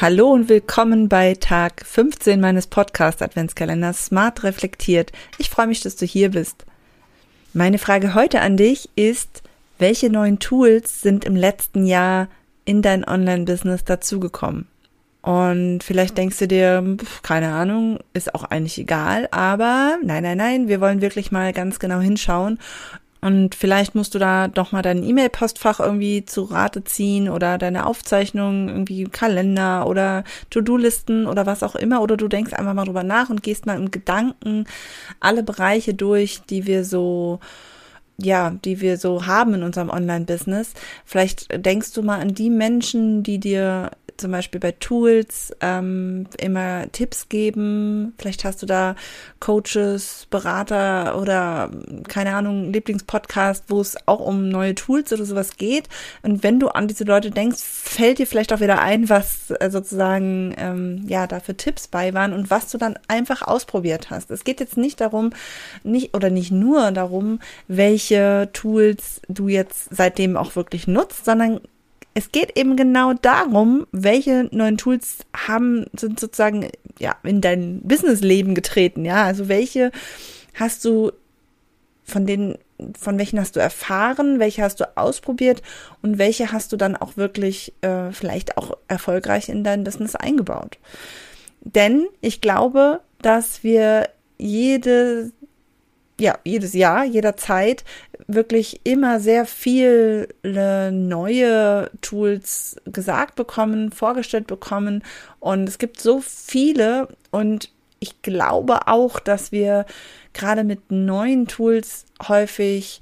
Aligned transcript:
Hallo 0.00 0.30
und 0.30 0.48
willkommen 0.48 1.10
bei 1.10 1.34
Tag 1.34 1.82
15 1.84 2.40
meines 2.40 2.68
Podcast 2.68 3.20
Adventskalenders 3.20 4.06
Smart 4.06 4.44
Reflektiert. 4.44 5.12
Ich 5.36 5.50
freue 5.50 5.66
mich, 5.66 5.82
dass 5.82 5.94
du 5.94 6.06
hier 6.06 6.30
bist. 6.30 6.64
Meine 7.52 7.76
Frage 7.76 8.14
heute 8.14 8.40
an 8.40 8.56
dich 8.56 8.88
ist, 8.96 9.42
welche 9.78 10.08
neuen 10.08 10.38
Tools 10.38 11.02
sind 11.02 11.26
im 11.26 11.36
letzten 11.36 11.84
Jahr 11.84 12.28
in 12.64 12.80
dein 12.80 13.06
Online-Business 13.06 13.84
dazugekommen? 13.84 14.68
Und 15.20 15.84
vielleicht 15.84 16.16
denkst 16.16 16.38
du 16.38 16.48
dir, 16.48 16.96
keine 17.22 17.52
Ahnung, 17.52 17.98
ist 18.14 18.34
auch 18.34 18.44
eigentlich 18.44 18.78
egal, 18.78 19.28
aber 19.32 19.98
nein, 20.02 20.22
nein, 20.22 20.38
nein, 20.38 20.68
wir 20.68 20.80
wollen 20.80 21.02
wirklich 21.02 21.30
mal 21.30 21.52
ganz 21.52 21.78
genau 21.78 22.00
hinschauen 22.00 22.58
und 23.20 23.54
vielleicht 23.54 23.94
musst 23.94 24.14
du 24.14 24.18
da 24.18 24.48
doch 24.48 24.72
mal 24.72 24.82
dein 24.82 25.02
E-Mail-Postfach 25.02 25.80
irgendwie 25.80 26.24
zu 26.24 26.44
Rate 26.44 26.84
ziehen 26.84 27.28
oder 27.28 27.58
deine 27.58 27.86
Aufzeichnungen, 27.86 28.68
irgendwie 28.68 29.04
Kalender 29.04 29.86
oder 29.86 30.24
To-Do-Listen 30.48 31.26
oder 31.26 31.44
was 31.44 31.62
auch 31.62 31.74
immer. 31.74 32.00
Oder 32.00 32.16
du 32.16 32.28
denkst 32.28 32.54
einfach 32.54 32.72
mal 32.72 32.86
drüber 32.86 33.02
nach 33.02 33.28
und 33.28 33.42
gehst 33.42 33.66
mal 33.66 33.76
im 33.76 33.90
Gedanken 33.90 34.64
alle 35.20 35.42
Bereiche 35.42 35.92
durch, 35.92 36.40
die 36.48 36.66
wir 36.66 36.84
so 36.84 37.40
ja, 38.22 38.50
die 38.64 38.82
wir 38.82 38.98
so 38.98 39.26
haben 39.26 39.54
in 39.54 39.62
unserem 39.62 39.88
Online-Business. 39.88 40.74
Vielleicht 41.06 41.64
denkst 41.64 41.92
du 41.94 42.02
mal 42.02 42.20
an 42.20 42.34
die 42.34 42.50
Menschen, 42.50 43.22
die 43.22 43.38
dir 43.38 43.92
zum 44.20 44.30
Beispiel 44.30 44.60
bei 44.60 44.72
Tools 44.72 45.52
ähm, 45.60 46.26
immer 46.38 46.90
Tipps 46.92 47.28
geben. 47.28 48.14
Vielleicht 48.18 48.44
hast 48.44 48.62
du 48.62 48.66
da 48.66 48.94
Coaches, 49.40 50.26
Berater 50.30 51.18
oder 51.20 51.70
keine 52.08 52.34
Ahnung, 52.34 52.72
Lieblingspodcast, 52.72 53.64
wo 53.68 53.80
es 53.80 53.96
auch 54.06 54.20
um 54.20 54.48
neue 54.48 54.74
Tools 54.74 55.12
oder 55.12 55.24
sowas 55.24 55.56
geht. 55.56 55.88
Und 56.22 56.42
wenn 56.42 56.60
du 56.60 56.68
an 56.68 56.88
diese 56.88 57.04
Leute 57.04 57.30
denkst, 57.30 57.60
fällt 57.62 58.18
dir 58.18 58.26
vielleicht 58.26 58.52
auch 58.52 58.60
wieder 58.60 58.80
ein, 58.80 59.08
was 59.08 59.50
äh, 59.50 59.70
sozusagen 59.70 60.54
ähm, 60.58 61.04
ja 61.06 61.26
dafür 61.26 61.56
Tipps 61.56 61.88
bei 61.88 62.14
waren 62.14 62.32
und 62.32 62.50
was 62.50 62.70
du 62.70 62.78
dann 62.78 62.98
einfach 63.08 63.42
ausprobiert 63.42 64.10
hast. 64.10 64.30
Es 64.30 64.44
geht 64.44 64.60
jetzt 64.60 64.76
nicht 64.76 65.00
darum, 65.00 65.30
nicht 65.82 66.14
oder 66.14 66.30
nicht 66.30 66.52
nur 66.52 66.92
darum, 66.92 67.40
welche 67.68 68.50
Tools 68.52 69.20
du 69.28 69.48
jetzt 69.48 69.88
seitdem 69.90 70.36
auch 70.36 70.56
wirklich 70.56 70.86
nutzt, 70.86 71.24
sondern 71.24 71.60
es 72.14 72.32
geht 72.32 72.58
eben 72.58 72.76
genau 72.76 73.12
darum, 73.14 73.86
welche 73.92 74.48
neuen 74.50 74.76
Tools 74.76 75.18
haben, 75.34 75.86
sind 75.96 76.18
sozusagen, 76.18 76.68
ja, 76.98 77.14
in 77.22 77.40
dein 77.40 77.80
Businessleben 77.82 78.54
getreten, 78.54 79.04
ja. 79.04 79.24
Also 79.24 79.48
welche 79.48 79.92
hast 80.54 80.84
du 80.84 81.12
von 82.04 82.26
denen, 82.26 82.58
von 82.98 83.18
welchen 83.18 83.38
hast 83.38 83.54
du 83.56 83.60
erfahren, 83.60 84.40
welche 84.40 84.62
hast 84.62 84.80
du 84.80 84.96
ausprobiert 84.96 85.62
und 86.02 86.18
welche 86.18 86.50
hast 86.50 86.72
du 86.72 86.76
dann 86.76 86.96
auch 86.96 87.16
wirklich 87.16 87.72
äh, 87.82 88.10
vielleicht 88.10 88.58
auch 88.58 88.76
erfolgreich 88.88 89.48
in 89.48 89.62
dein 89.62 89.84
Business 89.84 90.16
eingebaut. 90.16 90.78
Denn 91.60 92.06
ich 92.20 92.40
glaube, 92.40 93.00
dass 93.22 93.62
wir 93.62 94.08
jede 94.38 95.30
ja, 96.20 96.38
jedes 96.44 96.74
Jahr, 96.74 97.04
jederzeit 97.04 97.84
wirklich 98.26 98.80
immer 98.84 99.20
sehr 99.20 99.46
viele 99.46 100.28
neue 100.92 101.90
Tools 102.00 102.76
gesagt 102.84 103.34
bekommen, 103.34 103.90
vorgestellt 103.90 104.46
bekommen. 104.46 105.02
Und 105.40 105.68
es 105.68 105.78
gibt 105.78 106.00
so 106.00 106.20
viele 106.20 107.08
und 107.30 107.70
ich 107.98 108.22
glaube 108.22 108.86
auch, 108.86 109.18
dass 109.18 109.52
wir 109.52 109.86
gerade 110.32 110.64
mit 110.64 110.90
neuen 110.90 111.46
Tools 111.48 112.06
häufig 112.28 113.00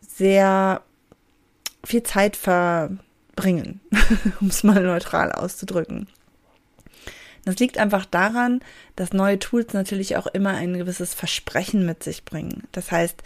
sehr 0.00 0.82
viel 1.84 2.02
Zeit 2.02 2.36
verbringen, 2.36 3.80
um 4.40 4.48
es 4.48 4.64
mal 4.64 4.82
neutral 4.82 5.32
auszudrücken. 5.32 6.08
Das 7.46 7.56
liegt 7.60 7.78
einfach 7.78 8.04
daran, 8.04 8.60
dass 8.96 9.12
neue 9.12 9.38
Tools 9.38 9.72
natürlich 9.72 10.16
auch 10.16 10.26
immer 10.26 10.50
ein 10.50 10.76
gewisses 10.76 11.14
Versprechen 11.14 11.86
mit 11.86 12.02
sich 12.02 12.24
bringen. 12.24 12.64
Das 12.72 12.90
heißt, 12.90 13.22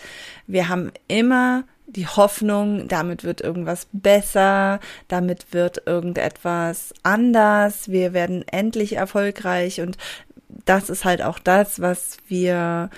wir 0.47 0.69
haben 0.69 0.93
immer 1.09 1.65
die 1.87 2.07
Hoffnung, 2.07 2.87
damit 2.87 3.25
wird 3.25 3.41
irgendwas 3.41 3.89
besser, 3.93 4.79
damit 5.09 5.55
wird 5.55 5.83
irgendetwas 5.87 6.93
anders, 7.03 7.89
wir 7.89 8.13
werden 8.13 8.47
endlich 8.47 8.93
erfolgreich 8.97 9.81
und 9.81 9.97
das 10.67 10.91
ist 10.91 11.07
halt 11.07 11.23
auch 11.23 11.39
das, 11.39 11.81
was 11.81 12.19
wir 12.29 12.91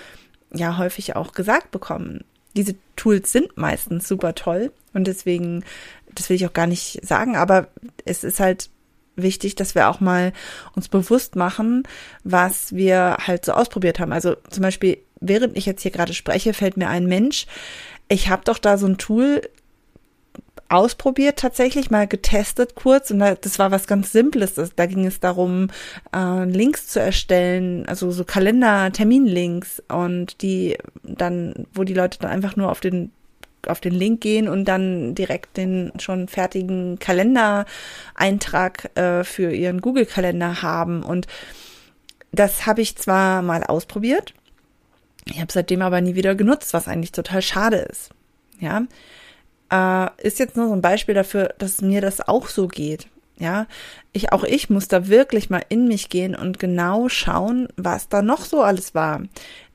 ja 0.52 0.76
häufig 0.76 1.14
auch 1.14 1.32
gesagt 1.32 1.70
bekommen. 1.70 2.24
Diese 2.56 2.74
Tools 2.96 3.30
sind 3.30 3.56
meistens 3.56 4.08
super 4.08 4.34
toll 4.34 4.72
und 4.92 5.06
deswegen, 5.06 5.64
das 6.14 6.28
will 6.28 6.36
ich 6.36 6.46
auch 6.46 6.52
gar 6.52 6.66
nicht 6.66 6.98
sagen, 7.06 7.36
aber 7.36 7.68
es 8.04 8.24
ist 8.24 8.40
halt 8.40 8.68
wichtig, 9.16 9.54
dass 9.54 9.74
wir 9.74 9.88
auch 9.88 10.00
mal 10.00 10.32
uns 10.74 10.88
bewusst 10.88 11.36
machen, 11.36 11.82
was 12.24 12.74
wir 12.74 13.16
halt 13.26 13.44
so 13.44 13.52
ausprobiert 13.52 13.98
haben. 13.98 14.12
Also 14.12 14.36
zum 14.50 14.62
Beispiel, 14.62 14.98
während 15.20 15.56
ich 15.56 15.66
jetzt 15.66 15.82
hier 15.82 15.90
gerade 15.90 16.14
spreche, 16.14 16.54
fällt 16.54 16.76
mir 16.76 16.88
ein 16.88 17.06
Mensch, 17.06 17.46
ich 18.08 18.28
habe 18.28 18.42
doch 18.44 18.58
da 18.58 18.76
so 18.78 18.86
ein 18.86 18.98
Tool 18.98 19.42
ausprobiert, 20.68 21.38
tatsächlich 21.38 21.90
mal 21.90 22.06
getestet 22.06 22.74
kurz 22.74 23.10
und 23.10 23.18
das 23.18 23.58
war 23.58 23.70
was 23.70 23.86
ganz 23.86 24.10
Simples. 24.10 24.54
Da 24.54 24.86
ging 24.86 25.06
es 25.06 25.20
darum, 25.20 25.68
äh, 26.14 26.44
Links 26.44 26.88
zu 26.88 26.98
erstellen, 26.98 27.86
also 27.86 28.10
so 28.10 28.24
Kalender, 28.24 28.90
Terminlinks 28.90 29.82
und 29.88 30.40
die 30.40 30.78
dann, 31.02 31.66
wo 31.74 31.84
die 31.84 31.94
Leute 31.94 32.18
dann 32.18 32.30
einfach 32.30 32.56
nur 32.56 32.70
auf 32.70 32.80
den 32.80 33.12
auf 33.66 33.80
den 33.80 33.94
Link 33.94 34.20
gehen 34.20 34.48
und 34.48 34.64
dann 34.66 35.14
direkt 35.14 35.56
den 35.56 35.92
schon 35.98 36.28
fertigen 36.28 36.98
Kalendereintrag 36.98 38.96
äh, 38.96 39.24
für 39.24 39.52
ihren 39.52 39.80
Google-Kalender 39.80 40.62
haben. 40.62 41.02
Und 41.02 41.26
das 42.32 42.66
habe 42.66 42.80
ich 42.80 42.96
zwar 42.96 43.42
mal 43.42 43.64
ausprobiert, 43.64 44.34
ich 45.24 45.40
habe 45.40 45.52
seitdem 45.52 45.82
aber 45.82 46.00
nie 46.00 46.14
wieder 46.14 46.34
genutzt, 46.34 46.74
was 46.74 46.88
eigentlich 46.88 47.12
total 47.12 47.42
schade 47.42 47.76
ist. 47.76 48.10
Ja, 48.58 48.82
äh, 49.70 50.08
ist 50.26 50.38
jetzt 50.38 50.56
nur 50.56 50.68
so 50.68 50.74
ein 50.74 50.82
Beispiel 50.82 51.14
dafür, 51.14 51.54
dass 51.58 51.80
mir 51.80 52.00
das 52.00 52.26
auch 52.26 52.48
so 52.48 52.68
geht. 52.68 53.08
Ja, 53.38 53.66
ich, 54.12 54.32
auch 54.32 54.44
ich 54.44 54.70
muss 54.70 54.88
da 54.88 55.08
wirklich 55.08 55.50
mal 55.50 55.62
in 55.68 55.88
mich 55.88 56.10
gehen 56.10 56.36
und 56.36 56.58
genau 56.58 57.08
schauen, 57.08 57.68
was 57.76 58.08
da 58.08 58.22
noch 58.22 58.44
so 58.44 58.62
alles 58.62 58.94
war. 58.94 59.22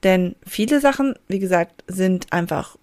Denn 0.03 0.35
viele 0.45 0.79
Sachen, 0.79 1.15
wie 1.27 1.39
gesagt, 1.39 1.83
sind 1.87 2.31
einfach 2.31 2.77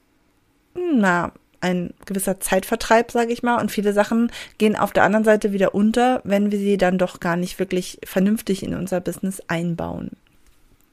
na, 0.74 1.32
ein 1.60 1.94
gewisser 2.04 2.40
Zeitvertreib, 2.40 3.10
sage 3.10 3.32
ich 3.32 3.42
mal. 3.42 3.60
Und 3.60 3.70
viele 3.70 3.92
Sachen 3.92 4.30
gehen 4.58 4.76
auf 4.76 4.92
der 4.92 5.04
anderen 5.04 5.24
Seite 5.24 5.52
wieder 5.52 5.74
unter, 5.74 6.20
wenn 6.24 6.52
wir 6.52 6.58
sie 6.58 6.76
dann 6.76 6.98
doch 6.98 7.20
gar 7.20 7.36
nicht 7.36 7.58
wirklich 7.58 7.98
vernünftig 8.04 8.62
in 8.62 8.74
unser 8.74 9.00
Business 9.00 9.40
einbauen. 9.48 10.10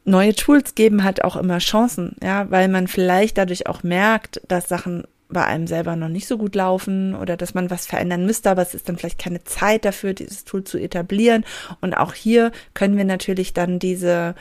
Neue 0.05 0.33
Tools 0.33 0.73
geben 0.73 1.03
halt 1.03 1.23
auch 1.23 1.35
immer 1.35 1.59
Chancen, 1.59 2.15
ja, 2.23 2.49
weil 2.49 2.69
man 2.69 2.87
vielleicht 2.87 3.37
dadurch 3.37 3.67
auch 3.67 3.83
merkt, 3.83 4.41
dass 4.47 4.67
Sachen 4.67 5.03
bei 5.29 5.45
einem 5.45 5.67
selber 5.67 5.95
noch 5.95 6.09
nicht 6.09 6.27
so 6.27 6.37
gut 6.37 6.55
laufen 6.55 7.15
oder 7.15 7.37
dass 7.37 7.53
man 7.53 7.69
was 7.69 7.85
verändern 7.85 8.25
müsste, 8.25 8.49
aber 8.49 8.61
es 8.61 8.73
ist 8.73 8.89
dann 8.89 8.97
vielleicht 8.97 9.19
keine 9.19 9.43
Zeit 9.43 9.85
dafür, 9.85 10.13
dieses 10.13 10.43
Tool 10.43 10.63
zu 10.63 10.77
etablieren. 10.77 11.45
Und 11.81 11.93
auch 11.93 12.13
hier 12.13 12.51
können 12.73 12.97
wir 12.97 13.05
natürlich 13.05 13.53
dann 13.53 13.79
diese 13.79 14.35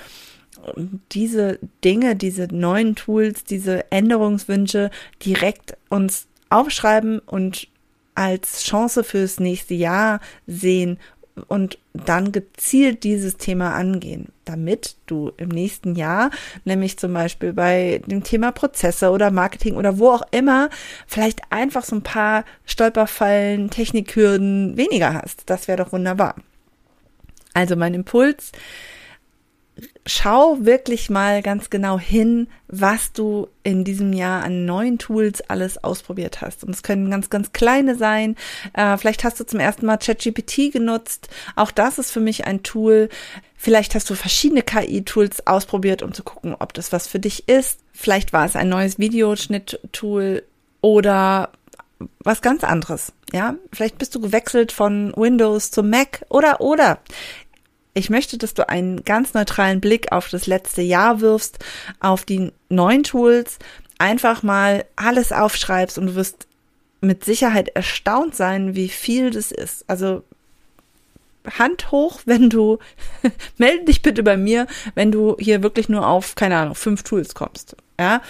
diese 1.13 1.59
Dinge, 1.85 2.17
diese 2.17 2.49
neuen 2.53 2.95
Tools, 2.95 3.45
diese 3.45 3.91
Änderungswünsche 3.91 4.91
direkt 5.25 5.77
uns 5.89 6.27
aufschreiben 6.49 7.21
und 7.21 7.69
als 8.15 8.65
Chance 8.65 9.05
fürs 9.05 9.41
nächste 9.41 9.75
Jahr 9.75 10.21
sehen 10.47 10.99
und 11.49 11.79
dann 11.95 12.33
gezielt 12.33 13.05
dieses 13.05 13.37
Thema 13.37 13.75
angehen, 13.75 14.29
damit 14.45 14.97
du 15.07 15.33
im 15.37 15.49
nächsten 15.49 15.95
Jahr, 15.95 16.31
nämlich 16.65 16.99
zum 16.99 17.15
Beispiel 17.15 17.53
bei 17.53 18.03
dem 18.07 18.23
Thema 18.23 18.53
Prozesse 18.53 19.11
oder 19.11 19.31
Marketing 19.31 19.77
oder 19.77 19.99
wo 19.99 20.11
auch 20.11 20.23
immer, 20.33 20.69
vielleicht 21.07 21.41
einfach 21.51 21.85
so 21.85 21.97
ein 21.97 22.03
paar 22.03 22.45
Stolperfallen, 22.65 23.71
Technikhürden 23.71 24.77
weniger 24.77 25.15
hast. 25.15 25.45
Das 25.47 25.69
wäre 25.69 25.83
doch 25.83 25.93
wunderbar. 25.93 26.35
Also 27.55 27.77
mein 27.77 27.95
Impuls, 27.95 28.53
schau 30.07 30.59
wirklich 30.61 31.11
mal 31.11 31.43
ganz 31.43 31.71
genau 31.71 31.99
hin, 31.99 32.49
was 32.69 33.13
du 33.13 33.49
in 33.63 33.85
diesem 33.85 34.13
Jahr 34.13 34.43
an 34.43 34.65
neuen 34.65 34.99
Tools 34.99 35.41
alles 35.43 35.83
ausprobiert 35.83 36.41
hast. 36.41 36.65
Und 36.65 36.75
es 36.75 36.83
können 36.83 37.11
ganz, 37.11 37.31
ganz 37.31 37.53
kleine 37.53 37.97
sein. 37.97 38.37
Äh, 38.73 38.97
vielleicht 38.97 39.25
hast 39.25 39.39
du 39.41 39.45
zum 39.45 39.61
ersten 39.61 39.87
Mal 39.87 39.99
ChatGPT 39.99 40.73
genutzt. 40.73 41.29
Auch 41.57 41.71
das 41.71 41.99
ist 41.99 42.11
für 42.11 42.21
mich 42.21 42.47
ein 42.47 42.63
Tool. 42.63 43.09
Vielleicht 43.57 43.95
hast 43.95 44.09
du 44.09 44.15
verschiedene 44.15 44.63
KI-Tools 44.63 45.47
ausprobiert, 45.47 46.03
um 46.03 46.15
zu 46.15 46.23
gucken, 46.23 46.57
ob 46.59 46.73
das 46.73 46.93
was 46.93 47.07
für 47.07 47.21
dich 47.21 47.49
ist. 47.49 47.81
Vielleicht 47.93 48.33
war 48.33 48.47
es 48.47 48.57
ein 48.57 48.69
neues 48.69 48.99
Videoschnitt-Tool 48.99 50.43
oder 50.81 51.51
was 52.21 52.41
ganz 52.41 52.65
anderes. 52.65 53.13
Ja, 53.33 53.55
vielleicht 53.73 53.99
bist 53.99 54.15
du 54.15 54.21
gewechselt 54.21 54.73
von 54.73 55.13
Windows 55.17 55.71
zu 55.71 55.83
Mac 55.83 56.25
oder 56.29 56.61
oder. 56.61 56.99
Ich 57.95 58.11
möchte, 58.11 58.39
dass 58.39 58.55
du 58.55 58.69
einen 58.69 59.05
ganz 59.05 59.35
neutralen 59.35 59.81
Blick 59.81 60.13
auf 60.13 60.29
das 60.29 60.47
letzte 60.47 60.83
Jahr 60.83 61.21
wirfst, 61.21 61.59
auf 61.99 62.25
die 62.25 62.53
neuen 62.69 63.03
Tools, 63.03 63.59
einfach 63.99 64.43
mal 64.43 64.85
alles 64.97 65.33
aufschreibst 65.33 65.99
und 65.99 66.07
du 66.07 66.15
wirst 66.15 66.47
mit 67.01 67.25
Sicherheit 67.25 67.69
erstaunt 67.71 68.35
sein, 68.35 68.75
wie 68.75 68.89
viel 68.89 69.31
das 69.31 69.53
ist. 69.53 69.85
Also 69.89 70.23
Hand 71.59 71.91
hoch, 71.91 72.21
wenn 72.27 72.51
du, 72.51 72.79
melde 73.59 73.87
dich 73.87 74.03
bitte 74.03 74.23
bei 74.23 74.37
mir, 74.37 74.67
wenn 74.95 75.11
du 75.11 75.37
hier 75.39 75.63
wirklich 75.63 75.89
nur 75.89 76.07
auf, 76.07 76.35
keine 76.35 76.57
Ahnung, 76.57 76.75
fünf 76.75 77.03
Tools 77.03 77.35
kommst. 77.35 77.77
Ja, 77.99 78.23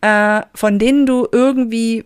äh, 0.00 0.42
von 0.54 0.78
denen 0.78 1.06
du 1.06 1.26
irgendwie, 1.30 2.04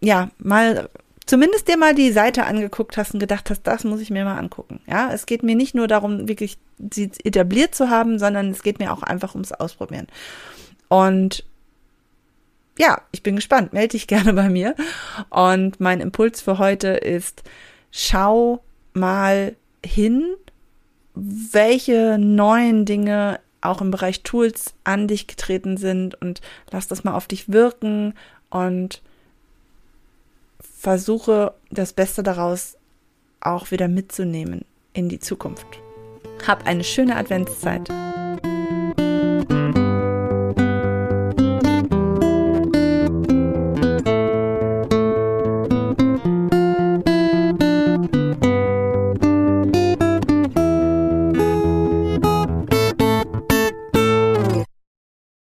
ja, 0.00 0.30
mal 0.38 0.88
zumindest 1.28 1.68
dir 1.68 1.76
mal 1.76 1.94
die 1.94 2.10
Seite 2.10 2.44
angeguckt 2.44 2.96
hast 2.96 3.12
und 3.12 3.20
gedacht 3.20 3.50
hast, 3.50 3.62
das 3.62 3.84
muss 3.84 4.00
ich 4.00 4.10
mir 4.10 4.24
mal 4.24 4.38
angucken. 4.38 4.80
Ja, 4.86 5.12
es 5.12 5.26
geht 5.26 5.42
mir 5.42 5.54
nicht 5.54 5.74
nur 5.74 5.86
darum, 5.86 6.26
wirklich 6.26 6.58
sie 6.92 7.10
etabliert 7.22 7.74
zu 7.74 7.90
haben, 7.90 8.18
sondern 8.18 8.50
es 8.50 8.62
geht 8.62 8.78
mir 8.78 8.92
auch 8.92 9.02
einfach 9.02 9.34
ums 9.34 9.52
Ausprobieren. 9.52 10.06
Und 10.88 11.44
ja, 12.78 13.02
ich 13.12 13.22
bin 13.22 13.36
gespannt. 13.36 13.72
Melde 13.72 13.88
dich 13.88 14.06
gerne 14.08 14.32
bei 14.32 14.48
mir. 14.48 14.74
Und 15.28 15.80
mein 15.80 16.00
Impuls 16.00 16.40
für 16.40 16.58
heute 16.58 16.88
ist, 16.88 17.42
schau 17.90 18.62
mal 18.94 19.54
hin, 19.84 20.24
welche 21.14 22.16
neuen 22.18 22.84
Dinge 22.86 23.40
auch 23.60 23.80
im 23.82 23.90
Bereich 23.90 24.22
Tools 24.22 24.74
an 24.84 25.08
dich 25.08 25.26
getreten 25.26 25.76
sind 25.76 26.14
und 26.20 26.40
lass 26.70 26.86
das 26.86 27.04
mal 27.04 27.14
auf 27.14 27.26
dich 27.26 27.52
wirken 27.52 28.14
und 28.50 29.02
versuche 30.78 31.54
das 31.70 31.92
Beste 31.92 32.22
daraus 32.22 32.76
auch 33.40 33.72
wieder 33.72 33.88
mitzunehmen 33.88 34.64
in 34.92 35.08
die 35.08 35.18
Zukunft. 35.18 35.66
Hab 36.46 36.66
eine 36.66 36.84
schöne 36.84 37.16
Adventszeit. 37.16 37.90